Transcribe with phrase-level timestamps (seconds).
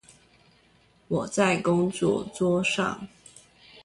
[1.09, 3.07] 我在工作桌上